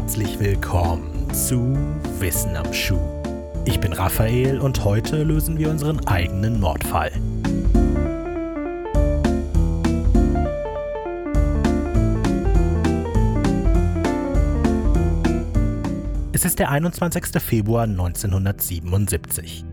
herzlich 0.00 0.40
willkommen 0.40 1.28
zu 1.30 1.76
Wissen 2.20 2.56
am 2.56 2.72
Schuh. 2.72 2.98
Ich 3.66 3.78
bin 3.80 3.92
Raphael 3.92 4.58
und 4.58 4.82
heute 4.82 5.22
lösen 5.24 5.58
wir 5.58 5.68
unseren 5.68 6.06
eigenen 6.06 6.58
Mordfall. 6.58 7.12
Es 16.32 16.46
ist 16.46 16.58
der 16.58 16.70
21. 16.70 17.24
Februar 17.38 17.82
1977. 17.82 19.66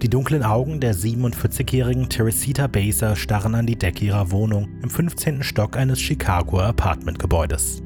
Die 0.00 0.08
dunklen 0.08 0.42
Augen 0.42 0.80
der 0.80 0.94
47-jährigen 0.94 2.08
Teresita 2.08 2.66
Baser 2.66 3.14
starren 3.14 3.54
an 3.54 3.66
die 3.66 3.76
Decke 3.76 4.06
ihrer 4.06 4.30
Wohnung 4.30 4.70
im 4.82 4.88
15. 4.88 5.42
Stock 5.42 5.76
eines 5.76 6.00
Chicagoer 6.00 6.62
Apartmentgebäudes. 6.62 7.82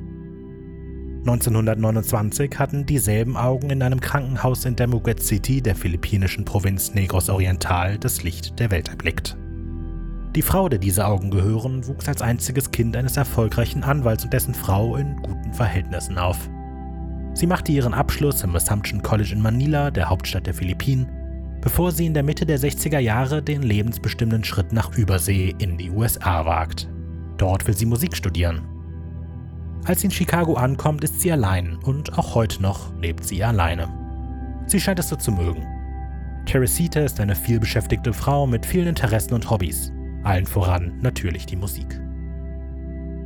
1929 1.26 2.58
hatten 2.58 2.84
dieselben 2.84 3.38
Augen 3.38 3.70
in 3.70 3.82
einem 3.82 3.98
Krankenhaus 3.98 4.66
in 4.66 4.76
Demuget 4.76 5.22
City 5.22 5.62
der 5.62 5.74
philippinischen 5.74 6.44
Provinz 6.44 6.92
Negros 6.92 7.30
Oriental 7.30 7.96
das 7.96 8.22
Licht 8.22 8.60
der 8.60 8.70
Welt 8.70 8.90
erblickt. 8.90 9.34
Die 10.36 10.42
Frau, 10.42 10.68
der 10.68 10.78
diese 10.78 11.06
Augen 11.06 11.30
gehören, 11.30 11.86
wuchs 11.86 12.08
als 12.08 12.20
einziges 12.20 12.70
Kind 12.72 12.94
eines 12.94 13.16
erfolgreichen 13.16 13.84
Anwalts 13.84 14.24
und 14.24 14.34
dessen 14.34 14.52
Frau 14.52 14.96
in 14.96 15.16
guten 15.22 15.54
Verhältnissen 15.54 16.18
auf. 16.18 16.50
Sie 17.32 17.46
machte 17.46 17.72
ihren 17.72 17.94
Abschluss 17.94 18.44
im 18.44 18.54
Assumption 18.54 19.00
College 19.00 19.32
in 19.32 19.40
Manila, 19.40 19.90
der 19.90 20.10
Hauptstadt 20.10 20.46
der 20.46 20.52
Philippinen, 20.52 21.08
bevor 21.62 21.90
sie 21.90 22.04
in 22.04 22.12
der 22.12 22.22
Mitte 22.22 22.44
der 22.44 22.58
60er 22.58 22.98
Jahre 22.98 23.42
den 23.42 23.62
lebensbestimmenden 23.62 24.44
Schritt 24.44 24.74
nach 24.74 24.94
Übersee 24.98 25.54
in 25.56 25.78
die 25.78 25.88
USA 25.88 26.44
wagt. 26.44 26.86
Dort 27.38 27.66
will 27.66 27.74
sie 27.74 27.86
Musik 27.86 28.14
studieren. 28.14 28.73
Als 29.84 30.00
sie 30.00 30.06
in 30.06 30.10
Chicago 30.10 30.54
ankommt, 30.54 31.04
ist 31.04 31.20
sie 31.20 31.30
allein 31.30 31.76
und 31.84 32.18
auch 32.18 32.34
heute 32.34 32.62
noch 32.62 32.94
lebt 33.00 33.24
sie 33.24 33.44
alleine. 33.44 33.88
Sie 34.66 34.80
scheint 34.80 34.98
es 34.98 35.10
so 35.10 35.16
zu 35.16 35.30
mögen. 35.30 35.66
Teresita 36.46 37.00
ist 37.00 37.20
eine 37.20 37.34
vielbeschäftigte 37.34 38.12
Frau 38.12 38.46
mit 38.46 38.64
vielen 38.64 38.88
Interessen 38.88 39.34
und 39.34 39.50
Hobbys, 39.50 39.92
allen 40.22 40.46
voran 40.46 40.98
natürlich 41.02 41.44
die 41.44 41.56
Musik. 41.56 42.00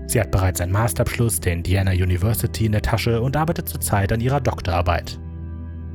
Sie 0.07 0.21
hat 0.21 0.31
bereits 0.31 0.61
einen 0.61 0.73
Masterabschluss 0.73 1.39
der 1.39 1.53
Indiana 1.53 1.93
University 1.93 2.67
in 2.67 2.73
der 2.73 2.83
Tasche 2.83 3.21
und 3.21 3.37
arbeitet 3.37 3.69
zurzeit 3.69 4.13
an 4.13 4.21
ihrer 4.21 4.41
Doktorarbeit. 4.41 5.21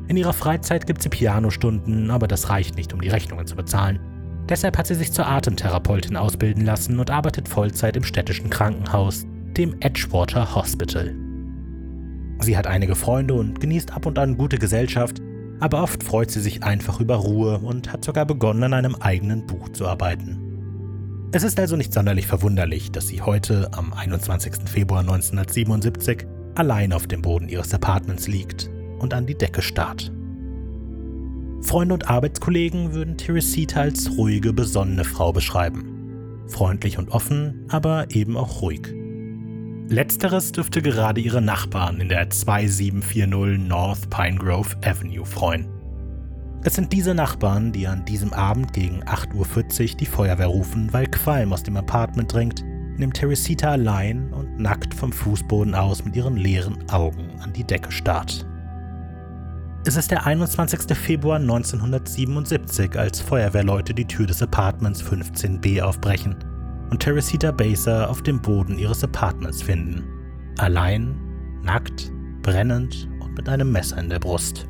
In 0.07 0.17
ihrer 0.17 0.33
Freizeit 0.33 0.85
gibt 0.85 1.01
sie 1.01 1.09
Pianostunden, 1.09 2.11
aber 2.11 2.27
das 2.27 2.49
reicht 2.49 2.75
nicht, 2.75 2.93
um 2.93 3.01
die 3.01 3.09
Rechnungen 3.09 3.47
zu 3.47 3.55
bezahlen. 3.55 3.99
Deshalb 4.47 4.77
hat 4.77 4.87
sie 4.87 4.95
sich 4.95 5.11
zur 5.11 5.27
Atemtherapeutin 5.27 6.15
ausbilden 6.15 6.63
lassen 6.63 6.99
und 6.99 7.09
arbeitet 7.09 7.47
Vollzeit 7.47 7.97
im 7.97 8.03
städtischen 8.03 8.49
Krankenhaus, 8.49 9.25
dem 9.57 9.75
Edgewater 9.79 10.55
Hospital. 10.55 11.15
Sie 12.39 12.57
hat 12.57 12.67
einige 12.67 12.95
Freunde 12.95 13.35
und 13.35 13.59
genießt 13.59 13.93
ab 13.93 14.05
und 14.05 14.19
an 14.19 14.37
gute 14.37 14.57
Gesellschaft, 14.57 15.21
aber 15.59 15.81
oft 15.81 16.03
freut 16.03 16.31
sie 16.31 16.41
sich 16.41 16.63
einfach 16.63 16.99
über 16.99 17.15
Ruhe 17.15 17.59
und 17.59 17.93
hat 17.93 18.03
sogar 18.03 18.25
begonnen, 18.25 18.63
an 18.63 18.73
einem 18.73 18.95
eigenen 18.95 19.45
Buch 19.45 19.69
zu 19.69 19.87
arbeiten. 19.87 20.39
Es 21.31 21.43
ist 21.43 21.59
also 21.59 21.75
nicht 21.75 21.93
sonderlich 21.93 22.27
verwunderlich, 22.27 22.91
dass 22.91 23.07
sie 23.07 23.21
heute, 23.21 23.69
am 23.73 23.93
21. 23.93 24.69
Februar 24.69 24.99
1977, 24.99 26.27
allein 26.55 26.93
auf 26.93 27.07
dem 27.07 27.21
Boden 27.21 27.49
ihres 27.49 27.73
Apartments 27.73 28.27
liegt 28.27 28.69
und 28.99 29.13
an 29.13 29.25
die 29.25 29.37
Decke 29.37 29.61
starrt. 29.61 30.11
Freunde 31.61 31.93
und 31.93 32.09
Arbeitskollegen 32.09 32.93
würden 32.93 33.17
Teresita 33.17 33.81
als 33.81 34.17
ruhige, 34.17 34.53
besonnene 34.53 35.05
Frau 35.05 35.31
beschreiben. 35.31 36.43
Freundlich 36.47 36.97
und 36.97 37.09
offen, 37.09 37.65
aber 37.69 38.07
eben 38.11 38.35
auch 38.35 38.61
ruhig. 38.61 38.93
Letzteres 39.89 40.53
dürfte 40.53 40.81
gerade 40.81 41.19
ihre 41.19 41.41
Nachbarn 41.41 41.99
in 41.99 42.07
der 42.07 42.29
2740 42.29 43.67
North 43.67 44.09
Pine 44.09 44.37
Grove 44.37 44.75
Avenue 44.83 45.25
freuen. 45.25 45.67
Es 46.63 46.75
sind 46.75 46.93
diese 46.93 47.13
Nachbarn, 47.13 47.73
die 47.73 47.85
an 47.85 48.05
diesem 48.05 48.31
Abend 48.31 48.71
gegen 48.71 49.03
8.40 49.03 49.91
Uhr 49.91 49.97
die 49.97 50.05
Feuerwehr 50.05 50.47
rufen, 50.47 50.91
weil 50.93 51.07
Qualm 51.07 51.51
aus 51.51 51.63
dem 51.63 51.75
Apartment 51.75 52.31
dringt, 52.31 52.61
in 52.61 53.01
dem 53.01 53.13
Teresita 53.13 53.71
allein 53.71 54.31
und 54.31 54.57
nackt 54.57 54.93
vom 54.93 55.11
Fußboden 55.11 55.75
aus 55.75 56.05
mit 56.05 56.15
ihren 56.15 56.37
leeren 56.37 56.89
Augen 56.89 57.29
an 57.41 57.51
die 57.51 57.65
Decke 57.65 57.91
starrt. 57.91 58.47
Es 59.85 59.97
ist 59.97 60.11
der 60.11 60.25
21. 60.25 60.97
Februar 60.97 61.39
1977, 61.39 62.97
als 62.97 63.19
Feuerwehrleute 63.19 63.93
die 63.93 64.05
Tür 64.05 64.27
des 64.27 64.41
Apartments 64.41 65.03
15b 65.03 65.81
aufbrechen 65.81 66.37
und 66.93 66.99
Teresita 66.99 67.49
Baser 67.51 68.07
auf 68.07 68.21
dem 68.21 68.39
Boden 68.39 68.77
ihres 68.77 69.03
Apartments 69.03 69.63
finden. 69.63 70.03
Allein, 70.59 71.19
nackt, 71.63 72.11
brennend 72.43 73.09
und 73.19 73.35
mit 73.35 73.49
einem 73.49 73.71
Messer 73.71 73.97
in 73.97 74.09
der 74.09 74.19
Brust 74.19 74.67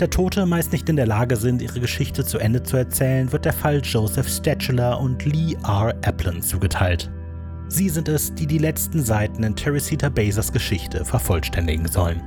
der 0.00 0.08
Tote 0.08 0.46
meist 0.46 0.72
nicht 0.72 0.88
in 0.88 0.96
der 0.96 1.06
Lage 1.06 1.36
sind, 1.36 1.60
ihre 1.60 1.78
Geschichte 1.78 2.24
zu 2.24 2.38
Ende 2.38 2.62
zu 2.62 2.78
erzählen, 2.78 3.30
wird 3.32 3.44
der 3.44 3.52
Fall 3.52 3.82
Joseph 3.84 4.28
Stetchler 4.28 4.98
und 4.98 5.26
Lee 5.26 5.58
R. 5.62 5.94
Applin 6.06 6.40
zugeteilt. 6.40 7.10
Sie 7.68 7.90
sind 7.90 8.08
es, 8.08 8.34
die 8.34 8.46
die 8.46 8.56
letzten 8.56 9.02
Seiten 9.02 9.42
in 9.42 9.54
Teresita 9.54 10.08
Basers 10.08 10.54
Geschichte 10.54 11.04
vervollständigen 11.04 11.86
sollen. 11.86 12.22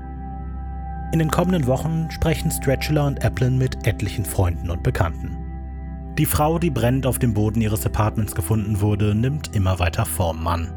In 1.14 1.18
den 1.18 1.32
kommenden 1.32 1.66
Wochen 1.66 2.12
sprechen 2.12 2.52
Stretchler 2.52 3.08
und 3.08 3.26
Applin 3.26 3.58
mit 3.58 3.88
etlichen 3.88 4.24
Freunden 4.24 4.70
und 4.70 4.84
Bekannten. 4.84 5.43
Die 6.20 6.28
Frau, 6.28 6.60
die 6.60 6.70
brennend 6.70 7.08
auf 7.08 7.18
dem 7.18 7.34
Boden 7.34 7.60
ihres 7.60 7.86
Apartments 7.88 8.36
gefunden 8.36 8.82
wurde, 8.82 9.16
nimmt 9.16 9.56
immer 9.56 9.80
weiter 9.80 10.06
Form 10.06 10.46
an. 10.46 10.72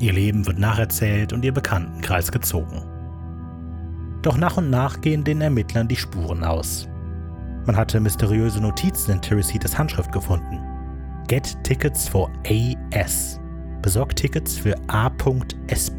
Ihr 0.00 0.14
Leben 0.14 0.46
wird 0.46 0.58
nacherzählt 0.58 1.34
und 1.34 1.44
ihr 1.44 1.52
Bekanntenkreis 1.52 2.32
gezogen. 2.32 2.82
Doch 4.22 4.38
nach 4.38 4.56
und 4.56 4.70
nach 4.70 5.00
gehen 5.02 5.24
den 5.24 5.42
Ermittlern 5.42 5.88
die 5.88 5.96
Spuren 5.96 6.42
aus. 6.42 6.88
Man 7.66 7.76
hatte 7.76 8.00
mysteriöse 8.00 8.62
Notizen 8.62 9.12
in 9.12 9.20
Teresitas 9.20 9.76
Handschrift 9.76 10.10
gefunden. 10.10 10.58
Get 11.28 11.62
Tickets 11.64 12.08
for 12.08 12.30
AS. 12.46 13.38
Besorgt 13.82 14.18
Tickets 14.18 14.56
für 14.56 14.74
A.S. 14.88 15.92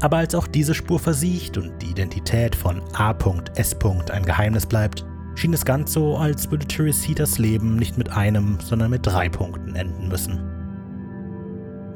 Aber 0.00 0.16
als 0.16 0.34
auch 0.34 0.48
diese 0.48 0.74
Spur 0.74 0.98
versiegt 0.98 1.58
und 1.58 1.80
die 1.80 1.90
Identität 1.90 2.56
von 2.56 2.82
A.S. 2.94 3.76
ein 4.10 4.24
Geheimnis 4.24 4.66
bleibt, 4.66 5.06
schien 5.34 5.52
es 5.52 5.64
ganz 5.64 5.92
so, 5.92 6.16
als 6.16 6.50
würde 6.50 6.66
Teresitas 6.66 7.38
Leben 7.38 7.76
nicht 7.76 7.98
mit 7.98 8.10
einem, 8.10 8.58
sondern 8.60 8.90
mit 8.90 9.06
drei 9.06 9.28
Punkten 9.28 9.74
enden 9.74 10.08
müssen. 10.08 10.40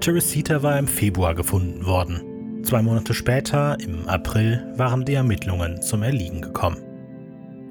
Teresita 0.01 0.63
war 0.63 0.79
im 0.79 0.87
Februar 0.87 1.35
gefunden 1.35 1.85
worden. 1.87 2.63
Zwei 2.63 2.83
Monate 2.83 3.15
später, 3.15 3.79
im 3.81 4.09
April, 4.09 4.73
waren 4.77 5.05
die 5.05 5.15
Ermittlungen 5.15 5.81
zum 5.83 6.03
Erliegen 6.03 6.41
gekommen. 6.41 6.79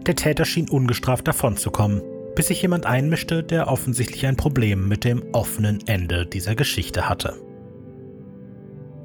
Der 0.05 0.15
Täter 0.15 0.45
schien 0.45 0.69
ungestraft 0.69 1.27
davonzukommen, 1.27 2.01
bis 2.35 2.47
sich 2.47 2.61
jemand 2.61 2.85
einmischte, 2.85 3.43
der 3.43 3.67
offensichtlich 3.67 4.25
ein 4.25 4.35
Problem 4.35 4.87
mit 4.87 5.03
dem 5.03 5.23
offenen 5.33 5.79
Ende 5.87 6.25
dieser 6.25 6.55
Geschichte 6.55 7.09
hatte. 7.09 7.35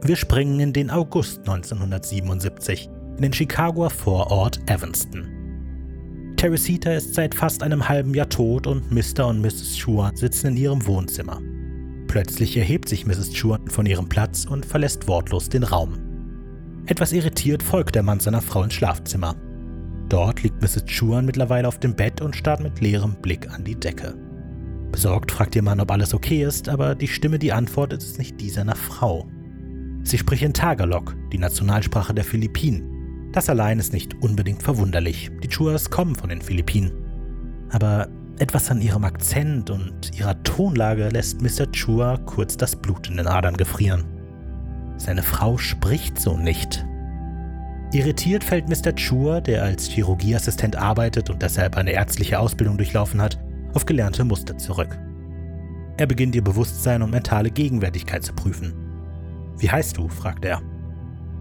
Wir 0.03 0.17
springen 0.17 0.61
in 0.61 0.73
den 0.73 0.91
August 0.91 1.41
1977 1.41 2.89
in 3.17 3.23
den 3.23 3.33
Chicagoer 3.33 3.91
Vorort 3.91 4.61
Evanston. 4.67 5.40
Teresita 6.41 6.93
ist 6.93 7.13
seit 7.13 7.35
fast 7.35 7.63
einem 7.63 7.87
halben 7.87 8.15
Jahr 8.15 8.31
tot 8.31 8.67
und 8.67 8.91
Mr. 8.91 9.27
und 9.27 9.43
Mrs. 9.43 9.77
Shua 9.77 10.11
sitzen 10.15 10.47
in 10.47 10.57
ihrem 10.57 10.87
Wohnzimmer. 10.87 11.39
Plötzlich 12.09 12.57
erhebt 12.57 12.89
sich 12.89 13.05
Mrs. 13.05 13.33
Chuan 13.33 13.69
von 13.69 13.85
ihrem 13.85 14.09
Platz 14.09 14.47
und 14.47 14.65
verlässt 14.65 15.07
wortlos 15.07 15.51
den 15.51 15.65
Raum. 15.65 15.99
Etwas 16.87 17.13
irritiert 17.13 17.63
folgt 17.63 17.95
der 17.95 18.03
Mann 18.03 18.21
seiner 18.21 18.41
Frau 18.41 18.63
ins 18.63 18.73
Schlafzimmer. 18.73 19.37
Dort 20.09 20.43
liegt 20.43 20.63
Mrs. 20.63 20.87
Chuan 20.87 21.27
mittlerweile 21.27 21.69
auf 21.69 21.79
dem 21.79 21.95
Bett 21.95 22.23
und 22.23 22.35
starrt 22.35 22.63
mit 22.63 22.81
leerem 22.81 23.17
Blick 23.21 23.47
an 23.51 23.63
die 23.63 23.79
Decke. 23.79 24.17
Besorgt 24.91 25.31
fragt 25.33 25.55
ihr 25.57 25.63
Mann, 25.63 25.79
ob 25.79 25.91
alles 25.91 26.15
okay 26.15 26.43
ist, 26.43 26.71
aber 26.71 26.95
die 26.95 27.09
Stimme, 27.09 27.39
die 27.39 27.53
antwortet, 27.53 28.03
ist 28.03 28.17
nicht 28.17 28.41
die 28.41 28.49
seiner 28.49 28.77
Frau. 28.77 29.29
Sie 30.05 30.17
spricht 30.17 30.43
in 30.43 30.55
Tagalog, 30.55 31.15
die 31.35 31.39
Nationalsprache 31.39 32.15
der 32.15 32.25
Philippinen. 32.25 32.90
Das 33.33 33.49
allein 33.49 33.79
ist 33.79 33.93
nicht 33.93 34.21
unbedingt 34.23 34.63
verwunderlich. 34.63 35.31
Die 35.43 35.49
Chuas 35.49 35.91
kommen 35.91 36.17
von 36.17 36.31
den 36.31 36.43
Philippinen. 36.43 36.91
Aber 37.71 38.09
etwas 38.39 38.71
an 38.71 38.81
ihrem 38.81 39.05
Akzent 39.05 39.71
und 39.71 40.19
ihrer 40.19 40.43
Tonlage 40.43 41.09
lässt 41.09 41.41
Mr. 41.41 41.71
Chua 41.71 42.17
kurz 42.17 42.57
das 42.57 42.75
Blut 42.75 43.09
in 43.09 43.19
den 43.19 43.29
Adern 43.29 43.57
gefrieren. 43.57 44.05
Seine 44.97 45.23
Frau 45.23 45.59
spricht 45.59 46.19
so 46.19 46.37
nicht. 46.37 46.85
Irritiert 47.93 48.45
fällt 48.45 48.69
Mr. 48.69 48.95
Chua, 48.95 49.41
der 49.41 49.63
als 49.63 49.87
Chirurgieassistent 49.87 50.77
arbeitet 50.77 51.31
und 51.31 51.43
deshalb 51.43 51.77
eine 51.77 51.93
ärztliche 51.93 52.39
Ausbildung 52.39 52.77
durchlaufen 52.77 53.21
hat, 53.21 53.39
auf 53.75 53.87
gelernte 53.87 54.25
Muster 54.25 54.59
zurück. 54.59 54.99
Er 55.97 56.07
beginnt 56.07 56.35
ihr 56.35 56.43
Bewusstsein 56.45 57.03
und 57.03 57.11
mentale 57.11 57.51
Gegenwärtigkeit 57.51 58.25
zu 58.25 58.33
prüfen. 58.33 58.75
Wie 59.59 59.71
heißt 59.71 59.97
du? 59.97 60.09
fragt 60.09 60.45
er. 60.45 60.63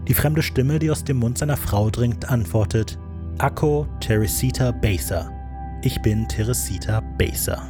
Die 0.09 0.15
fremde 0.15 0.41
Stimme, 0.41 0.79
die 0.79 0.89
aus 0.89 1.03
dem 1.03 1.17
Mund 1.17 1.37
seiner 1.37 1.55
Frau 1.55 1.91
dringt, 1.91 2.27
antwortet 2.29 2.97
Akko 3.37 3.87
Teresita 3.99 4.71
Baser, 4.71 5.31
ich 5.83 6.01
bin 6.01 6.27
Teresita 6.27 6.99
Baser. 7.19 7.61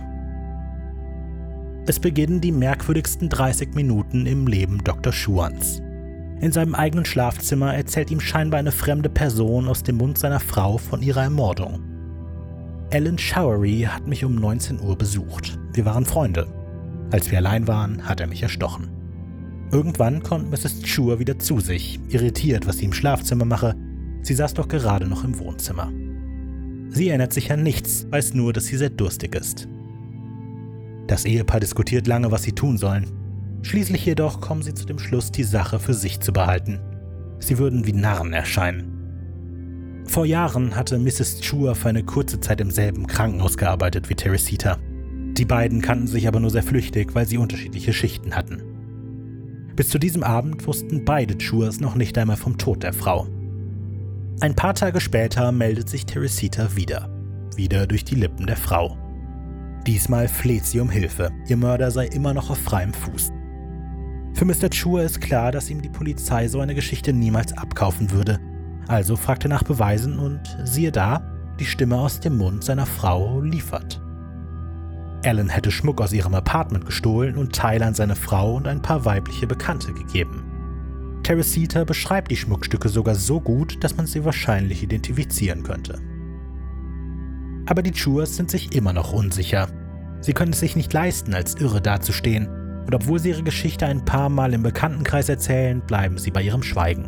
Es 1.86 2.00
beginnen 2.00 2.40
die 2.40 2.54
merkwürdigsten 2.54 3.28
30 3.28 3.76
Minuten 3.76 4.26
im 4.26 4.48
Leben 4.48 4.82
Dr. 4.86 5.12
Schuans. 5.12 5.82
In 6.40 6.54
seinem 6.54 6.76
eigenen 6.76 7.04
Schlafzimmer 7.04 7.76
erzählt 7.76 8.10
ihm 8.10 8.22
scheinbar 8.22 8.62
eine 8.62 8.72
fremde 8.72 9.10
Person 9.10 9.68
aus 9.68 9.84
dem 9.84 9.98
Mund 9.98 10.18
seiner 10.18 10.40
Frau 10.40 10.78
von 10.78 11.02
ihrer 11.02 11.24
Ermordung. 11.24 11.82
Alan 12.94 13.18
Showery 13.18 13.82
hat 13.82 14.08
mich 14.08 14.24
um 14.24 14.36
19 14.36 14.80
Uhr 14.80 14.98
besucht. 14.98 15.60
Wir 15.74 15.84
waren 15.84 16.06
Freunde. 16.06 16.48
Als 17.12 17.30
wir 17.32 17.40
allein 17.40 17.68
waren, 17.68 18.08
hat 18.08 18.22
er 18.22 18.28
mich 18.28 18.42
erstochen. 18.42 18.99
Irgendwann 19.72 20.24
kommt 20.24 20.50
Mrs. 20.50 20.82
Chua 20.82 21.20
wieder 21.20 21.38
zu 21.38 21.60
sich, 21.60 22.00
irritiert, 22.10 22.66
was 22.66 22.80
sie 22.80 22.86
im 22.86 22.94
Schlafzimmer 22.94 23.46
mache. 23.46 23.76
Sie 24.24 24.34
saß 24.34 24.56
doch 24.56 24.68
gerade 24.68 25.08
noch 25.08 25.24
im 25.24 25.38
Wohnzimmer. 25.38 25.92
Sie 26.90 27.10
erinnert 27.10 27.34
sich 27.34 27.52
an 27.52 27.62
nichts, 27.62 28.08
weiß 28.10 28.34
nur, 28.34 28.52
dass 28.52 28.66
sie 28.66 28.78
sehr 28.78 28.90
durstig 28.90 29.36
ist. 29.36 29.68
Das 31.06 31.26
Ehepaar 31.26 31.60
diskutiert 31.60 32.08
lange, 32.08 32.32
was 32.32 32.44
sie 32.44 32.54
tun 32.54 32.78
sollen. 32.78 33.06
Schließlich 33.62 34.06
jedoch 34.06 34.42
kommen 34.42 34.64
sie 34.64 34.74
zu 34.74 34.86
dem 34.86 34.98
Schluss, 34.98 35.32
die 35.32 35.44
Sache 35.44 35.80
für 35.80 35.94
sich 35.94 36.20
zu 36.20 36.34
behalten. 36.34 36.80
Sie 37.40 37.58
würden 37.58 37.86
wie 37.86 37.94
Narren 37.94 38.34
erscheinen. 38.34 38.96
Vor 40.06 40.26
Jahren 40.26 40.76
hatte 40.76 40.98
Mrs. 40.98 41.42
Chua 41.42 41.76
für 41.76 41.90
eine 41.90 42.04
kurze 42.04 42.40
Zeit 42.40 42.60
im 42.62 42.72
selben 42.72 43.06
Krankenhaus 43.06 43.58
gearbeitet 43.58 44.10
wie 44.10 44.16
Teresita. 44.16 44.78
Die 45.38 45.46
beiden 45.46 45.82
kannten 45.82 46.08
sich 46.08 46.28
aber 46.28 46.40
nur 46.40 46.50
sehr 46.50 46.64
flüchtig, 46.64 47.14
weil 47.14 47.28
sie 47.28 47.38
unterschiedliche 47.38 47.94
Schichten 47.94 48.36
hatten. 48.36 48.69
Bis 49.80 49.88
zu 49.88 49.98
diesem 49.98 50.24
Abend 50.24 50.68
wussten 50.68 51.06
beide 51.06 51.38
Chuas 51.38 51.80
noch 51.80 51.96
nicht 51.96 52.18
einmal 52.18 52.36
vom 52.36 52.58
Tod 52.58 52.84
der 52.84 52.92
Frau. 52.92 53.28
Ein 54.42 54.54
paar 54.54 54.74
Tage 54.74 55.00
später 55.00 55.54
meldet 55.54 55.88
sich 55.88 56.06
Teresita 56.06 56.76
wieder. 56.76 57.10
Wieder 57.56 57.88
durch 57.88 58.04
die 58.04 58.16
Lippen 58.16 58.46
der 58.46 58.58
Frau. 58.58 58.98
Diesmal 59.88 60.28
fleht 60.28 60.66
sie 60.66 60.82
um 60.82 60.90
Hilfe. 60.90 61.32
Ihr 61.48 61.56
Mörder 61.56 61.92
sei 61.92 62.08
immer 62.08 62.34
noch 62.34 62.50
auf 62.50 62.58
freiem 62.58 62.94
Fuß. 62.94 63.32
Für 64.34 64.44
Mr. 64.44 64.70
Chua 64.70 65.04
ist 65.04 65.22
klar, 65.22 65.54
dass 65.54 65.70
ihm 65.70 65.82
die 65.82 65.88
Polizei 65.88 66.50
so 66.50 66.60
eine 66.60 66.76
Geschichte 66.76 67.14
niemals 67.14 67.58
abkaufen 67.58 68.12
würde. 68.12 68.38
Also 68.90 69.16
fragt 69.16 69.46
er 69.46 69.50
nach 69.50 69.64
Beweisen 69.64 70.20
und 70.20 70.42
siehe 70.66 70.92
da, 70.92 71.22
die 71.58 71.66
Stimme 71.66 71.98
aus 71.98 72.20
dem 72.20 72.38
Mund 72.38 72.66
seiner 72.66 72.86
Frau 72.86 73.40
liefert. 73.40 74.02
Alan 75.26 75.50
hätte 75.50 75.72
Schmuck 75.72 76.02
aus 76.02 76.14
ihrem 76.14 76.34
Apartment 76.34 76.86
gestohlen 76.86 77.36
und 77.36 77.54
Teile 77.54 77.86
an 77.86 77.94
seine 77.94 78.16
Frau 78.16 78.56
und 78.56 78.68
ein 78.68 78.82
paar 78.82 79.06
weibliche 79.06 79.48
Bekannte 79.48 79.94
gegeben. 79.94 80.44
Teresita 81.24 81.84
beschreibt 81.84 82.32
die 82.32 82.38
Schmuckstücke 82.38 82.90
sogar 82.90 83.16
so 83.16 83.42
gut, 83.42 83.84
dass 83.84 83.98
man 83.98 84.08
sie 84.08 84.24
wahrscheinlich 84.26 84.82
identifizieren 84.82 85.64
könnte. 85.64 86.00
Aber 87.66 87.84
die 87.84 87.92
Chuas 87.92 88.36
sind 88.36 88.50
sich 88.50 88.74
immer 88.74 88.94
noch 88.94 89.14
unsicher. 89.14 89.68
Sie 90.22 90.34
können 90.34 90.54
es 90.54 90.60
sich 90.60 90.76
nicht 90.76 90.92
leisten, 90.92 91.34
als 91.34 91.56
irre 91.56 91.82
dazustehen 91.82 92.48
und 92.90 92.96
obwohl 92.96 93.20
sie 93.20 93.30
ihre 93.30 93.44
Geschichte 93.44 93.86
ein 93.86 94.04
paar 94.04 94.30
Mal 94.30 94.52
im 94.56 94.64
Bekanntenkreis 94.64 95.30
erzählen, 95.30 95.80
bleiben 95.82 96.18
sie 96.18 96.32
bei 96.32 96.42
ihrem 96.42 96.64
Schweigen. 96.64 97.08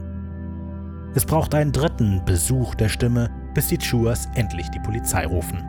Es 1.15 1.25
braucht 1.25 1.55
einen 1.55 1.71
dritten 1.71 2.23
Besuch 2.23 2.75
der 2.75 2.87
Stimme, 2.87 3.31
bis 3.55 3.69
die 3.69 3.79
Chuas 3.79 4.29
endlich 4.35 4.69
die 4.69 4.79
Polizei 4.79 5.25
rufen. 5.25 5.63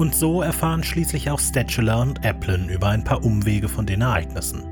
Und 0.00 0.14
so 0.14 0.40
erfahren 0.40 0.82
schließlich 0.82 1.30
auch 1.30 1.38
Statula 1.38 2.00
und 2.00 2.24
Applin 2.24 2.70
über 2.70 2.88
ein 2.88 3.04
paar 3.04 3.22
Umwege 3.22 3.68
von 3.68 3.84
den 3.84 4.00
Ereignissen. 4.00 4.62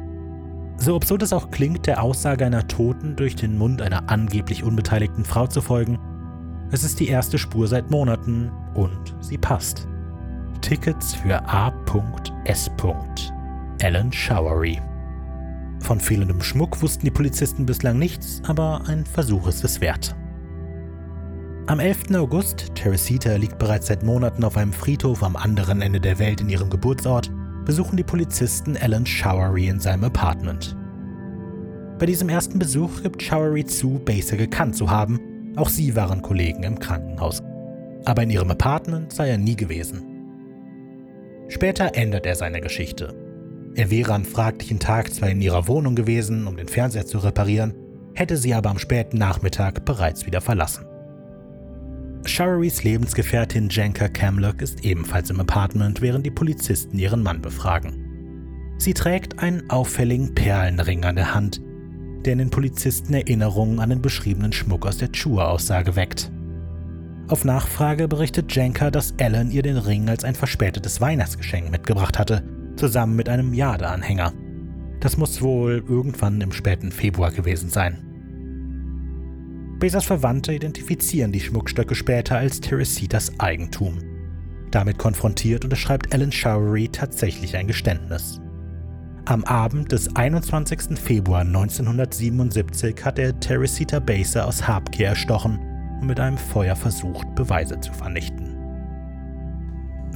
So 0.79 0.97
absurd 0.97 1.23
es 1.23 1.35
auch 1.35 1.51
klingt, 1.51 1.87
der 1.87 2.03
Aussage 2.03 2.47
einer 2.47 2.67
Toten 2.67 3.15
durch 3.15 3.37
den 3.37 3.59
Mund 3.59 3.83
einer 3.83 4.09
angeblich 4.09 4.65
unbeteiligten 4.65 5.27
Frau 5.27 5.47
zu 5.47 5.61
folgen, 5.61 5.99
es 6.71 6.83
ist 6.83 6.99
die 6.99 7.09
erste 7.09 7.37
Spur 7.37 7.69
seit 7.69 7.91
Monaten 7.91 8.51
und 8.73 9.15
sie 9.21 9.37
passt. 9.37 9.87
Tickets 10.63 11.17
für 11.17 11.47
A.S. 11.47 12.71
Alan 13.83 14.11
Showery. 14.11 14.81
Von 15.81 16.01
fehlendem 16.01 16.41
Schmuck 16.41 16.81
wussten 16.81 17.05
die 17.05 17.11
Polizisten 17.11 17.67
bislang 17.67 17.99
nichts, 17.99 18.41
aber 18.47 18.81
ein 18.87 19.05
Versuch 19.05 19.47
ist 19.47 19.63
es 19.63 19.83
wert. 19.83 20.17
Am 21.69 21.81
11. 21.81 22.15
August, 22.15 22.75
Teresita 22.75 23.37
liegt 23.37 23.59
bereits 23.59 23.89
seit 23.89 24.03
Monaten 24.03 24.43
auf 24.43 24.57
einem 24.57 24.73
Friedhof 24.73 25.23
am 25.23 25.37
anderen 25.37 25.83
Ende 25.83 26.01
der 26.01 26.19
Welt 26.19 26.41
in 26.41 26.49
ihrem 26.49 26.71
Geburtsort, 26.71 27.31
besuchen 27.67 27.99
die 27.99 28.05
Polizisten 28.05 28.75
Alan 28.79 29.05
Showery 29.05 29.69
in 29.69 29.79
seinem 29.79 30.05
Apartment. 30.05 30.75
Bei 31.99 32.07
diesem 32.07 32.31
ersten 32.31 32.59
Besuch 32.59 33.03
gibt 33.03 33.23
Showery 33.23 33.67
zu, 33.67 34.01
Baser 34.03 34.39
gekannt 34.39 34.77
zu 34.77 34.91
haben, 34.91 35.21
auch 35.57 35.69
sie 35.69 35.95
waren 35.95 36.23
Kollegen 36.23 36.63
im 36.63 36.79
Krankenhaus. 36.79 37.43
Aber 38.07 38.23
in 38.23 38.31
ihrem 38.31 38.51
Apartment 38.51 39.13
sei 39.13 39.29
er 39.29 39.39
nie 39.39 39.57
gewesen. 39.57 40.07
Später 41.49 41.95
ändert 41.95 42.25
er 42.25 42.37
seine 42.37 42.63
Geschichte. 42.63 43.15
Er 43.75 43.91
wäre 43.91 44.15
am 44.15 44.25
fraglichen 44.25 44.79
Tag 44.79 45.13
zwar 45.13 45.29
in 45.29 45.43
ihrer 45.43 45.69
Wohnung 45.69 45.95
gewesen, 45.95 46.47
um 46.47 46.57
den 46.57 46.69
Fernseher 46.69 47.05
zu 47.05 47.19
reparieren, 47.19 47.75
hätte 48.15 48.39
sie 48.39 48.55
aber 48.55 48.71
am 48.71 48.79
späten 48.79 49.19
Nachmittag 49.19 49.85
bereits 49.85 50.25
wieder 50.25 50.41
verlassen. 50.41 50.87
Showerys 52.25 52.85
Lebensgefährtin 52.85 53.69
Janka 53.71 54.09
Camlock 54.09 54.61
ist 54.61 54.85
ebenfalls 54.85 55.31
im 55.31 55.41
Apartment, 55.41 56.01
während 56.01 56.27
die 56.27 56.31
Polizisten 56.31 56.99
ihren 56.99 57.23
Mann 57.23 57.41
befragen. 57.41 58.05
Sie 58.79 58.95
trägt 58.95 59.39
einen 59.39 59.69
auffälligen 59.71 60.35
Perlenring 60.35 61.05
an 61.05 61.17
der 61.17 61.35
Hand, 61.35 61.61
der 62.25 62.35
in 62.35 62.39
den 62.39 62.51
Polizisten 62.51 63.15
Erinnerungen 63.15 63.81
an 63.81 63.91
den 63.91 64.03
beschriebenen 64.03 64.53
Schmuck 64.53 64.87
aus 64.87 64.99
der 64.99 65.13
Chua-Aussage 65.13 65.97
weckt. 65.97 66.31
Auf 67.29 67.45
Nachfrage 67.45 68.09
berichtet 68.09 68.55
Janka, 68.55 68.91
dass 68.91 69.15
Alan 69.21 69.51
ihr 69.51 69.63
den 69.63 69.77
Ring 69.77 70.09
als 70.09 70.25
ein 70.25 70.35
verspätetes 70.35 71.01
Weihnachtsgeschenk 71.01 71.71
mitgebracht 71.71 72.19
hatte 72.19 72.43
zusammen 72.79 73.17
mit 73.17 73.29
einem 73.29 73.53
Jade-Anhänger. 73.53 74.33
Das 75.01 75.17
muss 75.17 75.43
wohl 75.43 75.85
irgendwann 75.89 76.41
im 76.41 76.53
späten 76.53 76.91
Februar 76.91 77.31
gewesen 77.31 77.69
sein. 77.69 78.08
Besas 79.79 80.07
Verwandte 80.07 80.53
identifizieren 80.53 81.31
die 81.31 81.41
Schmuckstücke 81.41 81.95
später 81.95 82.37
als 82.37 82.61
Teresitas 82.61 83.39
Eigentum. 83.39 83.99
Damit 84.73 84.99
konfrontiert 84.99 85.65
unterschreibt 85.65 86.13
Alan 86.13 86.33
Showery 86.33 86.89
tatsächlich 86.89 87.57
ein 87.57 87.69
Geständnis. 87.69 88.41
Am 89.27 89.45
Abend 89.45 89.93
des 89.93 90.17
21. 90.17 90.99
Februar 90.99 91.43
1977 91.43 93.05
hat 93.05 93.21
er 93.21 93.39
Teresita 93.39 94.01
Baser 94.01 94.49
aus 94.49 94.67
Habgier 94.67 95.09
erstochen 95.09 95.61
und 96.01 96.09
mit 96.09 96.19
einem 96.19 96.39
Feuer 96.39 96.75
versucht, 96.75 97.33
Beweise 97.37 97.79
zu 97.79 97.93
vernichten. 97.93 98.57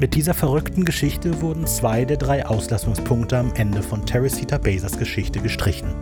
Mit 0.01 0.17
dieser 0.17 0.35
verrückten 0.35 0.85
Geschichte 0.85 1.41
wurden 1.41 1.67
zwei 1.69 2.05
der 2.05 2.17
drei 2.17 2.45
Auslassungspunkte 2.45 3.39
am 3.39 3.53
Ende 3.55 3.83
von 3.83 4.05
Teresita 4.05 4.59
Basers 4.59 4.99
Geschichte 4.99 5.39
gestrichen. 5.39 5.95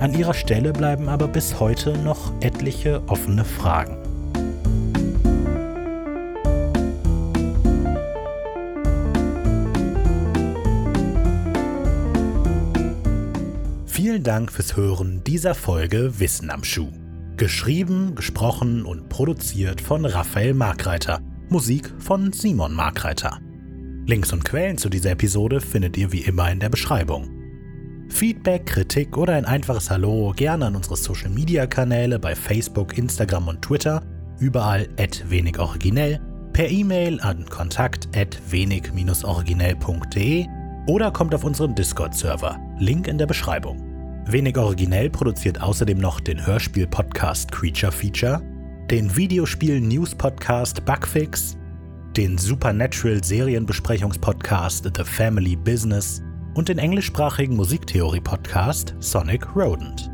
An 0.00 0.12
ihrer 0.12 0.34
Stelle 0.34 0.72
bleiben 0.72 1.08
aber 1.08 1.28
bis 1.28 1.60
heute 1.60 1.96
noch 1.98 2.32
etliche 2.40 3.02
offene 3.06 3.44
Fragen. 3.44 3.96
Vielen 13.86 14.22
Dank 14.22 14.52
fürs 14.52 14.76
Hören 14.76 15.22
dieser 15.24 15.54
Folge 15.54 16.18
Wissen 16.18 16.50
am 16.50 16.62
Schuh. 16.62 16.92
Geschrieben, 17.36 18.14
gesprochen 18.14 18.84
und 18.84 19.08
produziert 19.08 19.80
von 19.80 20.04
Raphael 20.04 20.54
Markreiter. 20.54 21.20
Musik 21.48 21.92
von 21.98 22.32
Simon 22.32 22.74
Markreiter. 22.74 23.40
Links 24.06 24.32
und 24.32 24.44
Quellen 24.44 24.78
zu 24.78 24.88
dieser 24.88 25.12
Episode 25.12 25.60
findet 25.60 25.96
ihr 25.96 26.12
wie 26.12 26.20
immer 26.20 26.50
in 26.50 26.60
der 26.60 26.68
Beschreibung. 26.68 27.33
Feedback, 28.08 28.66
Kritik 28.66 29.16
oder 29.16 29.34
ein 29.34 29.44
einfaches 29.44 29.90
Hallo 29.90 30.32
gerne 30.36 30.66
an 30.66 30.76
unsere 30.76 30.96
Social 30.96 31.30
Media 31.30 31.66
Kanäle 31.66 32.18
bei 32.18 32.34
Facebook, 32.34 32.98
Instagram 32.98 33.48
und 33.48 33.62
Twitter, 33.62 34.02
überall 34.38 34.88
at 34.98 35.28
wenig 35.28 35.58
originell, 35.58 36.20
per 36.52 36.68
E-Mail 36.68 37.20
an 37.20 37.44
kontakt 37.46 38.08
at 38.16 38.38
wenig-originell.de 38.50 40.46
oder 40.86 41.10
kommt 41.10 41.34
auf 41.34 41.44
unseren 41.44 41.74
Discord-Server, 41.74 42.58
Link 42.78 43.08
in 43.08 43.18
der 43.18 43.26
Beschreibung. 43.26 43.82
Wenig 44.26 44.56
originell 44.56 45.10
produziert 45.10 45.60
außerdem 45.60 45.98
noch 45.98 46.20
den 46.20 46.46
Hörspiel-Podcast 46.46 47.50
Creature 47.50 47.92
Feature 47.92 48.40
den 48.90 49.16
Videospiel-News-Podcast 49.16 50.84
Bugfix, 50.84 51.56
den 52.16 52.36
Supernatural-Serienbesprechungspodcast 52.36 54.90
The 54.94 55.04
Family 55.04 55.56
Business 55.56 56.20
und 56.54 56.68
den 56.68 56.78
englischsprachigen 56.78 57.56
Musiktheorie-Podcast 57.56 58.94
Sonic 59.00 59.54
Rodent. 59.54 60.13